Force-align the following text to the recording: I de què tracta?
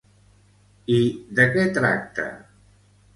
I 0.95 0.97
de 1.39 1.45
què 1.57 1.65
tracta? 1.75 2.25